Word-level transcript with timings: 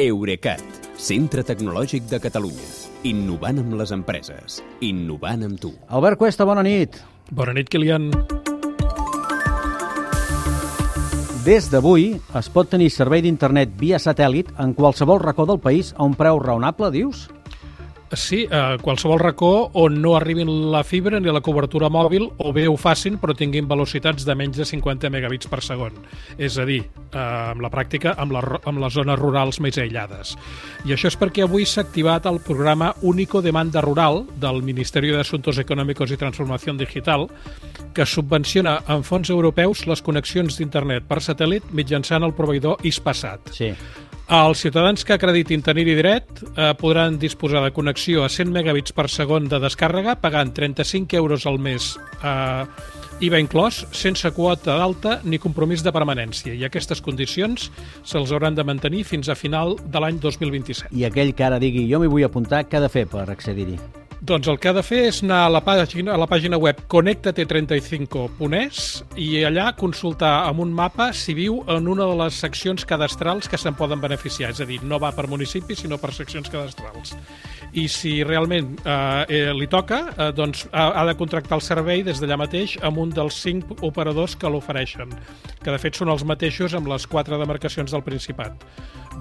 Eurecat, 0.00 0.62
centre 0.96 1.42
tecnològic 1.44 2.06
de 2.08 2.16
Catalunya. 2.24 2.68
Innovant 3.04 3.58
amb 3.60 3.74
les 3.76 3.90
empreses. 3.92 4.62
Innovant 4.86 5.44
amb 5.44 5.60
tu. 5.60 5.74
Albert 5.92 6.16
Cuesta, 6.22 6.46
bona 6.48 6.62
nit. 6.64 6.96
Bona 7.28 7.52
nit, 7.52 7.68
Kilian. 7.68 8.08
Des 11.44 11.68
d'avui 11.72 12.14
es 12.40 12.48
pot 12.54 12.72
tenir 12.72 12.88
servei 12.94 13.20
d'internet 13.26 13.76
via 13.80 14.00
satèl·lit 14.00 14.48
en 14.64 14.72
qualsevol 14.78 15.20
racó 15.20 15.44
del 15.44 15.60
país 15.60 15.92
a 15.98 16.08
un 16.08 16.16
preu 16.16 16.40
raonable, 16.40 16.88
dius? 16.96 17.26
Sí, 18.12 18.42
a 18.50 18.76
qualsevol 18.82 19.20
racó 19.20 19.70
on 19.78 20.00
no 20.02 20.16
arribin 20.16 20.48
la 20.72 20.82
fibra 20.82 21.20
ni 21.20 21.30
la 21.30 21.42
cobertura 21.46 21.86
mòbil 21.92 22.24
o 22.42 22.50
bé 22.52 22.64
ho 22.66 22.74
facin 22.74 23.20
però 23.22 23.36
tinguin 23.38 23.68
velocitats 23.70 24.26
de 24.26 24.34
menys 24.34 24.58
de 24.58 24.66
50 24.66 25.12
megabits 25.14 25.46
per 25.46 25.60
segon. 25.62 25.94
És 26.36 26.58
a 26.58 26.66
dir, 26.66 26.80
eh, 26.82 27.20
amb 27.20 27.62
la 27.62 27.70
pràctica, 27.70 28.16
amb, 28.18 28.34
la, 28.34 28.42
amb 28.66 28.82
les 28.82 28.98
zones 28.98 29.18
rurals 29.18 29.60
més 29.60 29.78
aïllades. 29.78 30.34
I 30.84 30.96
això 30.96 31.06
és 31.06 31.18
perquè 31.18 31.46
avui 31.46 31.64
s'ha 31.64 31.86
activat 31.86 32.26
el 32.26 32.40
programa 32.42 32.92
Único 33.02 33.42
Demanda 33.42 33.80
Rural 33.80 34.24
del 34.42 34.62
Ministeri 34.66 35.14
d'Assumptos 35.14 35.62
Econòmics 35.62 36.10
i 36.10 36.18
Transformació 36.18 36.74
Digital 36.74 37.28
que 37.94 38.06
subvenciona 38.06 38.80
amb 38.86 39.06
fons 39.06 39.30
europeus 39.30 39.86
les 39.86 40.02
connexions 40.02 40.58
d'internet 40.58 41.06
per 41.06 41.22
satèl·lit 41.22 41.70
mitjançant 41.70 42.26
el 42.26 42.34
proveïdor 42.34 42.82
Ispasat. 42.82 43.54
Sí. 43.54 43.74
Els 44.30 44.60
ciutadans 44.62 45.02
que 45.02 45.16
acreditin 45.16 45.58
tenir-hi 45.66 45.96
dret 45.98 46.28
eh, 46.54 46.68
podran 46.78 47.16
disposar 47.18 47.64
de 47.64 47.72
connexió 47.74 48.22
a 48.22 48.28
100 48.30 48.52
megabits 48.54 48.94
per 48.94 49.08
segon 49.10 49.48
de 49.50 49.58
descàrrega 49.58 50.14
pagant 50.22 50.52
35 50.54 51.18
euros 51.18 51.48
al 51.50 51.58
mes 51.58 51.96
eh, 52.22 52.62
IVA 53.26 53.40
inclòs, 53.42 53.82
sense 53.90 54.30
quota 54.36 54.76
d'alta 54.78 55.16
ni 55.26 55.42
compromís 55.42 55.82
de 55.82 55.90
permanència. 55.90 56.54
I 56.54 56.62
aquestes 56.68 57.02
condicions 57.02 57.72
se'ls 58.06 58.30
hauran 58.30 58.54
de 58.54 58.64
mantenir 58.64 59.02
fins 59.02 59.28
a 59.28 59.34
final 59.34 59.74
de 59.82 60.04
l'any 60.04 60.22
2027. 60.22 60.94
I 60.94 61.08
aquell 61.10 61.34
que 61.34 61.50
ara 61.50 61.58
digui 61.58 61.88
jo 61.90 61.98
m'hi 61.98 62.14
vull 62.14 62.28
apuntar, 62.30 62.68
què 62.70 62.78
ha 62.78 62.86
de 62.86 62.92
fer 62.92 63.08
per 63.10 63.26
accedir-hi? 63.34 63.99
Doncs 64.20 64.48
el 64.52 64.58
que 64.60 64.68
ha 64.68 64.74
de 64.76 64.82
fer 64.84 65.06
és 65.08 65.22
anar 65.24 65.46
a 65.46 65.48
la 65.48 65.62
pàgina, 65.64 66.12
a 66.12 66.20
la 66.20 66.26
pàgina 66.28 66.58
web 66.60 66.76
connectate35.es 66.92 68.80
i 69.16 69.44
allà 69.48 69.70
consultar 69.80 70.44
amb 70.44 70.60
un 70.60 70.74
mapa 70.76 71.06
si 71.16 71.32
viu 71.38 71.62
en 71.72 71.88
una 71.88 72.04
de 72.10 72.18
les 72.20 72.36
seccions 72.44 72.84
cadastrals 72.84 73.48
que 73.48 73.56
se'n 73.56 73.78
poden 73.78 74.00
beneficiar. 74.02 74.50
És 74.52 74.60
a 74.60 74.68
dir, 74.68 74.82
no 74.84 75.00
va 75.00 75.14
per 75.16 75.24
municipi, 75.32 75.72
sinó 75.72 75.96
per 75.96 76.12
seccions 76.12 76.52
cadastrals. 76.52 77.16
I 77.72 77.86
si 77.88 78.22
realment 78.26 78.72
eh, 78.82 79.24
eh, 79.28 79.52
li 79.54 79.68
toca, 79.70 80.00
eh, 80.10 80.30
doncs 80.34 80.64
ha, 80.72 80.88
ha 81.00 81.04
de 81.06 81.14
contractar 81.18 81.58
el 81.60 81.62
servei 81.62 82.02
des 82.06 82.18
d'allà 82.18 82.38
mateix 82.40 82.76
amb 82.86 82.98
un 82.98 83.12
dels 83.14 83.36
cinc 83.42 83.70
operadors 83.86 84.34
que 84.36 84.50
l'ofereixen, 84.50 85.12
que 85.62 85.70
de 85.70 85.78
fet 85.78 86.00
són 86.00 86.10
els 86.10 86.24
mateixos 86.26 86.74
amb 86.74 86.90
les 86.90 87.06
quatre 87.06 87.38
demarcacions 87.38 87.94
del 87.94 88.02
Principat. 88.06 88.66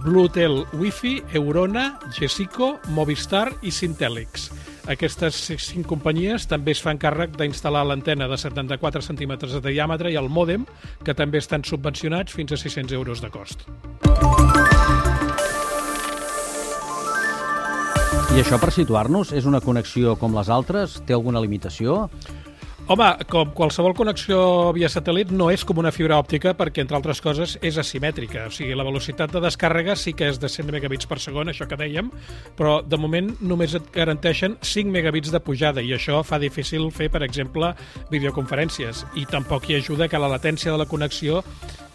Bluetel 0.03 0.63
Wi-Fi, 0.73 1.15
Eurona, 1.35 1.99
Gesico, 2.15 2.77
Movistar 2.95 3.49
i 3.61 3.73
Sintèlix. 3.75 4.49
Aquestes 4.89 5.37
cinc 5.61 5.85
companyies 5.85 6.47
també 6.49 6.73
es 6.73 6.81
fan 6.81 6.97
càrrec 6.97 7.35
d'instal·lar 7.37 7.83
l'antena 7.85 8.29
de 8.31 8.39
74 8.41 9.03
centímetres 9.05 9.53
de 9.53 9.61
diàmetre 9.69 10.09
i 10.09 10.17
el 10.17 10.31
mòdem, 10.33 10.65
que 11.05 11.13
també 11.13 11.43
estan 11.43 11.67
subvencionats 11.67 12.33
fins 12.33 12.55
a 12.55 12.57
600 12.57 12.97
euros 12.97 13.21
de 13.21 13.29
cost. 13.29 13.67
Això, 18.39 18.55
per 18.55 18.71
situar-nos, 18.71 19.33
és 19.35 19.43
una 19.49 19.59
connexió 19.59 20.13
com 20.15 20.31
les 20.37 20.47
altres? 20.49 20.93
Té 21.03 21.11
alguna 21.11 21.41
limitació? 21.43 22.05
Home, 22.89 23.05
com 23.29 23.51
qualsevol 23.53 23.93
connexió 23.93 24.39
via 24.73 24.87
satèl·lit 24.89 25.29
no 25.29 25.51
és 25.53 25.61
com 25.61 25.77
una 25.77 25.91
fibra 25.93 26.15
òptica 26.17 26.55
perquè, 26.57 26.81
entre 26.81 26.97
altres 26.97 27.19
coses, 27.21 27.51
és 27.61 27.75
asimètrica. 27.77 28.47
O 28.49 28.53
sigui, 28.55 28.73
la 28.73 28.85
velocitat 28.87 29.35
de 29.35 29.41
descàrrega 29.43 29.93
sí 29.99 30.15
que 30.17 30.31
és 30.31 30.39
de 30.41 30.49
100 30.49 30.71
megabits 30.73 31.05
per 31.05 31.19
segon, 31.21 31.51
això 31.51 31.67
que 31.69 31.77
dèiem, 31.77 32.09
però 32.57 32.79
de 32.81 32.97
moment 32.97 33.29
només 33.45 33.75
et 33.77 33.91
garanteixen 33.93 34.55
5 34.65 34.89
megabits 34.89 35.29
de 35.35 35.43
pujada 35.43 35.83
i 35.85 35.91
això 35.93 36.23
fa 36.25 36.39
difícil 36.41 36.87
fer, 36.95 37.11
per 37.13 37.21
exemple, 37.27 37.75
videoconferències. 38.09 39.03
I 39.21 39.27
tampoc 39.29 39.69
hi 39.69 39.77
ajuda 39.77 40.09
que 40.09 40.17
la 40.23 40.31
latència 40.31 40.71
de 40.73 40.81
la 40.81 40.89
connexió 40.89 41.43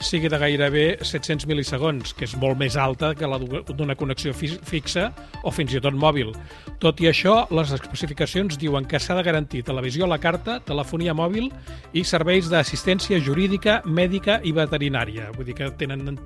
sigui 0.05 0.29
de 0.29 0.39
gairebé 0.39 0.85
700 1.01 1.47
mil·lisegons, 1.49 2.13
que 2.17 2.27
és 2.29 2.35
molt 2.41 2.59
més 2.61 2.77
alta 2.81 3.15
que 3.17 3.29
la 3.29 3.39
d'una 3.41 3.97
connexió 3.99 4.35
fixa 4.37 5.09
o 5.43 5.53
fins 5.55 5.75
i 5.75 5.81
tot 5.83 5.97
mòbil. 5.97 6.35
Tot 6.83 7.01
i 7.01 7.09
això, 7.11 7.47
les 7.55 7.73
especificacions 7.75 8.59
diuen 8.61 8.85
que 8.89 9.01
s'ha 9.01 9.17
de 9.19 9.25
garantir 9.27 9.65
televisió 9.65 10.05
a 10.05 10.13
la 10.13 10.21
carta, 10.21 10.59
telefonia 10.65 11.15
mòbil 11.17 11.51
i 11.97 12.05
serveis 12.05 12.51
d'assistència 12.53 13.21
jurídica, 13.25 13.81
mèdica 13.85 14.41
i 14.45 14.53
veterinària. 14.53 15.31
Vull 15.37 15.49
dir 15.49 15.57
que 15.59 15.71
tenen 15.81 16.19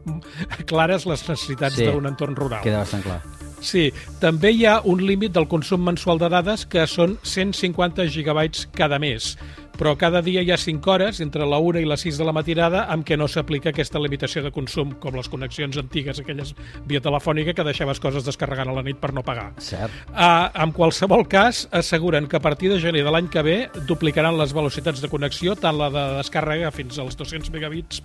clares 0.67 1.07
les 1.07 1.23
necessitats 1.29 1.79
Sí, 1.79 1.87
d'un 1.87 2.11
entorn 2.11 2.37
rural. 2.37 2.65
Queda 2.67 2.83
bastant 2.83 3.07
clar. 3.07 3.21
Sí, 3.61 3.89
també 4.23 4.53
hi 4.55 4.67
ha 4.71 4.77
un 4.87 5.01
límit 5.03 5.33
del 5.35 5.49
consum 5.51 5.83
mensual 5.83 6.21
de 6.21 6.29
dades 6.31 6.65
que 6.71 6.85
són 6.87 7.17
150 7.27 8.07
gigabytes 8.15 8.69
cada 8.75 9.01
mes, 9.03 9.33
però 9.79 9.95
cada 9.97 10.21
dia 10.27 10.43
hi 10.43 10.51
ha 10.51 10.59
5 10.59 10.91
hores, 10.91 11.21
entre 11.23 11.47
la 11.47 11.61
1 11.63 11.85
i 11.85 11.87
les 11.89 12.03
6 12.03 12.19
de 12.19 12.27
la 12.27 12.35
matinada, 12.35 12.85
amb 12.91 13.07
què 13.07 13.17
no 13.17 13.29
s'aplica 13.31 13.71
aquesta 13.71 14.03
limitació 14.03 14.43
de 14.43 14.51
consum, 14.55 14.97
com 14.99 15.15
les 15.15 15.31
connexions 15.31 15.79
antigues, 15.79 16.19
aquelles 16.19 16.55
via 16.91 17.03
telefònica, 17.05 17.55
que 17.55 17.67
deixaves 17.67 18.03
coses 18.03 18.27
descarregant 18.27 18.73
a 18.73 18.77
la 18.81 18.85
nit 18.87 18.99
per 18.99 19.13
no 19.15 19.23
pagar. 19.23 19.53
Cert. 19.63 19.95
Uh, 20.11 20.51
en 20.65 20.75
qualsevol 20.75 21.29
cas, 21.31 21.67
asseguren 21.71 22.27
que 22.27 22.41
a 22.41 22.45
partir 22.45 22.73
de 22.75 22.81
gener 22.83 23.07
de 23.07 23.15
l'any 23.15 23.31
que 23.31 23.47
ve 23.47 23.59
duplicaran 23.87 24.39
les 24.41 24.53
velocitats 24.57 25.05
de 25.05 25.13
connexió, 25.13 25.55
tant 25.55 25.79
la 25.79 25.93
de 25.95 26.05
descàrrega 26.19 26.75
fins 26.75 26.99
als 26.99 27.17
200 27.17 27.55
megabits 27.55 28.03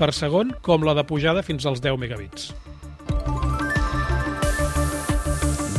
per 0.00 0.14
segon, 0.16 0.56
com 0.64 0.88
la 0.88 0.96
de 0.96 1.04
pujada 1.04 1.44
fins 1.44 1.68
als 1.68 1.84
10 1.84 2.00
megabits. 2.00 2.52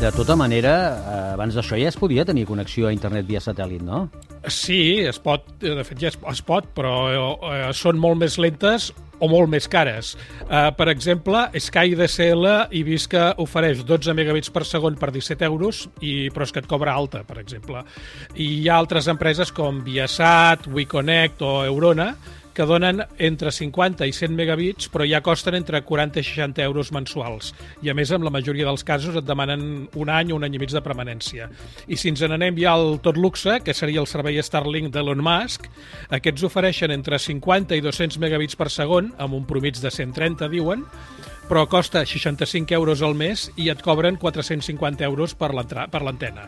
De 0.01 0.09
tota 0.11 0.33
manera, 0.33 0.71
eh, 0.97 1.33
abans 1.35 1.53
d'això 1.53 1.77
ja 1.77 1.91
es 1.91 1.97
podia 1.99 2.23
tenir 2.25 2.47
connexió 2.49 2.87
a 2.89 2.93
internet 2.95 3.27
via 3.27 3.37
satèl·lit, 3.37 3.83
no? 3.85 4.07
Sí, 4.49 4.97
es 5.05 5.19
pot, 5.21 5.45
eh, 5.61 5.75
de 5.77 5.83
fet 5.85 6.01
ja 6.01 6.09
es, 6.09 6.17
es 6.17 6.41
pot, 6.41 6.71
però 6.73 6.93
eh, 7.13 7.67
són 7.77 8.01
molt 8.01 8.17
més 8.17 8.39
lentes 8.41 8.87
o 9.21 9.29
molt 9.29 9.51
més 9.53 9.69
cares. 9.69 10.15
Eh, 10.41 10.71
per 10.73 10.89
exemple, 10.89 11.43
Sky 11.53 11.93
DSL 11.93 12.49
vist 12.87 13.11
que 13.13 13.27
ofereix 13.45 13.85
12 13.85 14.17
megabits 14.17 14.49
per 14.49 14.65
segon 14.65 14.97
per 14.97 15.11
17 15.13 15.45
euros, 15.45 15.85
i, 16.01 16.31
però 16.33 16.49
és 16.49 16.55
que 16.55 16.65
et 16.65 16.73
cobra 16.73 16.97
alta, 16.97 17.21
per 17.21 17.37
exemple. 17.37 17.85
I 18.33 18.49
hi 18.57 18.69
ha 18.71 18.81
altres 18.81 19.05
empreses 19.05 19.53
com 19.53 19.83
Viasat, 19.85 20.65
WeConnect 20.65 21.45
o 21.45 21.59
Eurona 21.69 22.15
que 22.53 22.65
donen 22.67 23.03
entre 23.17 23.51
50 23.51 24.07
i 24.07 24.13
100 24.15 24.35
megabits, 24.35 24.89
però 24.91 25.07
ja 25.07 25.21
costen 25.23 25.55
entre 25.57 25.81
40 25.87 26.19
i 26.19 26.25
60 26.27 26.63
euros 26.65 26.91
mensuals. 26.91 27.53
I 27.81 27.91
a 27.91 27.95
més, 27.97 28.11
en 28.11 28.25
la 28.25 28.33
majoria 28.33 28.67
dels 28.67 28.83
casos 28.87 29.15
et 29.15 29.27
demanen 29.27 29.87
un 29.95 30.11
any 30.11 30.31
o 30.31 30.39
un 30.39 30.47
any 30.47 30.57
i 30.57 30.61
mig 30.61 30.73
de 30.73 30.83
permanència. 30.83 31.49
I 31.87 31.97
si 31.99 32.11
ens 32.11 32.23
n'anem 32.25 32.59
ja 32.59 32.75
al 32.75 32.99
tot 33.03 33.17
luxe, 33.17 33.59
que 33.65 33.75
seria 33.77 34.03
el 34.03 34.09
servei 34.09 34.41
Starlink 34.43 34.91
d'Elon 34.93 35.23
Musk, 35.23 35.69
aquests 36.11 36.47
ofereixen 36.47 36.91
entre 36.91 37.19
50 37.19 37.77
i 37.77 37.83
200 37.85 38.19
megabits 38.21 38.59
per 38.59 38.69
segon, 38.73 39.13
amb 39.17 39.37
un 39.37 39.47
promig 39.49 39.79
de 39.81 39.91
130, 39.91 40.51
diuen, 40.51 40.85
però 41.51 41.67
costa 41.67 42.05
65 42.05 42.73
euros 42.73 43.01
al 43.03 43.11
mes 43.11 43.49
i 43.59 43.65
et 43.67 43.81
cobren 43.83 44.15
450 44.15 45.03
euros 45.03 45.33
per 45.35 45.49
l'antena. 45.51 46.45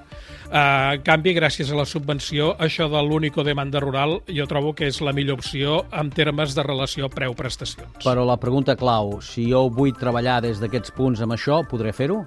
Uh, 0.47 0.93
en 0.95 1.01
canvi, 1.03 1.33
gràcies 1.35 1.73
a 1.73 1.75
la 1.75 1.83
subvenció, 1.83 2.53
això 2.55 2.87
de 2.87 3.01
l'único 3.03 3.43
demanda 3.43 3.81
rural 3.83 4.21
jo 4.31 4.47
trobo 4.47 4.71
que 4.71 4.87
és 4.87 5.01
la 5.03 5.11
millor 5.11 5.41
opció 5.41 5.81
en 5.91 6.13
termes 6.15 6.55
de 6.55 6.63
relació 6.63 7.11
preu-prestacions. 7.11 7.99
Però 7.99 8.23
la 8.23 8.39
pregunta 8.39 8.77
clau, 8.79 9.17
si 9.19 9.49
jo 9.51 9.65
vull 9.67 9.91
treballar 9.91 10.39
des 10.47 10.63
d'aquests 10.63 10.95
punts 10.95 11.19
amb 11.25 11.35
això, 11.35 11.59
podré 11.67 11.91
fer-ho? 11.91 12.21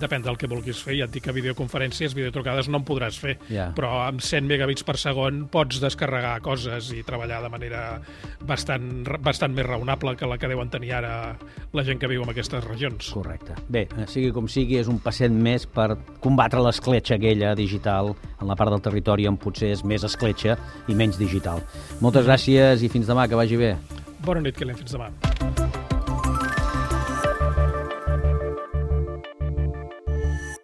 Depèn 0.00 0.22
del 0.24 0.38
que 0.40 0.48
vulguis 0.48 0.80
fer. 0.82 0.96
Ja 0.98 1.04
et 1.04 1.12
dic 1.12 1.24
que 1.26 1.32
videoconferències, 1.36 2.14
videotrucades 2.16 2.68
no 2.72 2.78
en 2.80 2.84
podràs 2.88 3.18
fer, 3.20 3.36
Ja. 3.50 3.70
però 3.76 4.06
amb 4.08 4.20
100 4.24 4.46
megabits 4.48 4.82
per 4.86 4.96
segon 4.96 5.46
pots 5.52 5.80
descarregar 5.80 6.40
coses 6.40 6.90
i 6.96 7.02
treballar 7.06 7.42
de 7.42 7.48
manera 7.52 8.00
bastant, 8.46 9.04
bastant 9.22 9.54
més 9.54 9.66
raonable 9.66 10.16
que 10.16 10.26
la 10.26 10.38
que 10.38 10.48
deuen 10.48 10.70
tenir 10.70 10.92
ara 10.96 11.36
la 11.72 11.84
gent 11.84 12.00
que 12.00 12.08
viu 12.08 12.22
en 12.24 12.30
aquestes 12.32 12.64
regions. 12.64 13.10
Correcte. 13.12 13.54
Bé, 13.68 13.86
eh, 13.98 14.06
sigui 14.06 14.32
com 14.32 14.48
sigui, 14.48 14.78
és 14.80 14.88
un 14.88 14.98
passet 14.98 15.30
més 15.30 15.66
per 15.66 15.96
combatre 16.20 16.60
l'escletxa 16.64 17.16
aquella 17.16 17.54
digital 17.54 18.14
en 18.40 18.48
la 18.48 18.56
part 18.56 18.70
del 18.70 18.80
territori 18.80 19.26
on 19.28 19.36
potser 19.36 19.70
és 19.72 19.84
més 19.84 20.02
escletxa 20.04 20.56
i 20.88 20.94
menys 20.94 21.18
digital. 21.18 21.62
Moltes 22.00 22.26
gràcies 22.26 22.82
i 22.82 22.88
fins 22.88 23.06
demà, 23.06 23.28
que 23.28 23.34
vagi 23.36 23.56
bé. 23.56 23.76
Bona 24.24 24.40
nit, 24.40 24.56
Kilian. 24.56 24.76
Fins 24.76 24.92
demà. 24.92 25.10